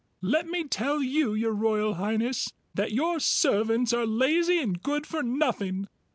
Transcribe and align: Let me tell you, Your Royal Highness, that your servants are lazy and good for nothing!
Let 0.23 0.47
me 0.47 0.63
tell 0.67 1.03
you, 1.03 1.35
Your 1.35 1.53
Royal 1.53 1.93
Highness, 1.93 2.49
that 2.73 2.91
your 2.91 3.19
servants 3.19 3.93
are 3.93 4.07
lazy 4.07 4.57
and 4.57 4.81
good 4.81 5.05
for 5.05 5.21
nothing! 5.21 5.85